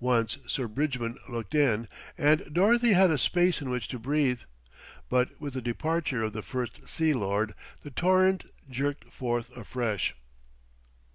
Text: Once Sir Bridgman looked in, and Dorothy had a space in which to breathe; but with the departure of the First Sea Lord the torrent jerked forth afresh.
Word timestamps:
Once 0.00 0.38
Sir 0.46 0.66
Bridgman 0.66 1.18
looked 1.28 1.54
in, 1.54 1.88
and 2.16 2.50
Dorothy 2.54 2.94
had 2.94 3.10
a 3.10 3.18
space 3.18 3.60
in 3.60 3.68
which 3.68 3.86
to 3.88 3.98
breathe; 3.98 4.40
but 5.10 5.38
with 5.38 5.52
the 5.52 5.60
departure 5.60 6.22
of 6.24 6.32
the 6.32 6.40
First 6.40 6.88
Sea 6.88 7.12
Lord 7.12 7.52
the 7.82 7.90
torrent 7.90 8.44
jerked 8.70 9.12
forth 9.12 9.54
afresh. 9.54 10.14